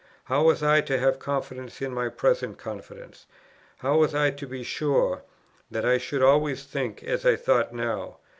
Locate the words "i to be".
4.15-4.63